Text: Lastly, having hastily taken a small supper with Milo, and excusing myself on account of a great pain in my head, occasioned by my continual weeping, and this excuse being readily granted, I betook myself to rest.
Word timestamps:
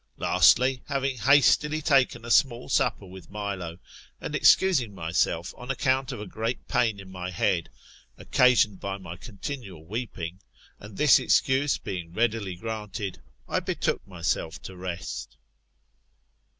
Lastly, 0.17 0.81
having 0.87 1.15
hastily 1.17 1.79
taken 1.79 2.25
a 2.25 2.31
small 2.31 2.69
supper 2.69 3.05
with 3.05 3.29
Milo, 3.29 3.77
and 4.19 4.33
excusing 4.33 4.95
myself 4.95 5.53
on 5.55 5.69
account 5.69 6.11
of 6.11 6.19
a 6.19 6.25
great 6.25 6.67
pain 6.67 6.99
in 6.99 7.07
my 7.11 7.29
head, 7.29 7.69
occasioned 8.17 8.79
by 8.79 8.97
my 8.97 9.15
continual 9.15 9.85
weeping, 9.85 10.39
and 10.79 10.97
this 10.97 11.19
excuse 11.19 11.77
being 11.77 12.13
readily 12.13 12.55
granted, 12.55 13.21
I 13.47 13.59
betook 13.59 14.07
myself 14.07 14.59
to 14.63 14.75
rest. 14.75 15.37